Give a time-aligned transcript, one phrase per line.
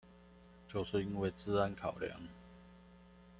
[0.67, 2.19] 就是因為資安考量